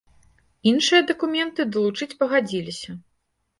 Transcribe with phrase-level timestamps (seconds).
[0.71, 2.99] Іншыя дакументы далучыць пагадзілася.